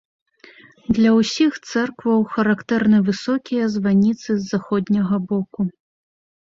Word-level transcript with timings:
Для 0.97 1.11
ўсіх 1.17 1.59
цэркваў 1.71 2.25
характэрны 2.37 2.97
высокія 3.11 3.63
званіцы 3.75 4.27
з 4.35 4.43
заходняга 4.53 5.15
боку. 5.33 5.61